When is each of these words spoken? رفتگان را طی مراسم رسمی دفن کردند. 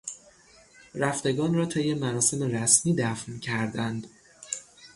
رفتگان 0.95 1.53
را 1.53 1.65
طی 1.65 1.93
مراسم 1.93 2.43
رسمی 2.43 2.95
دفن 2.95 3.39
کردند. 3.39 4.07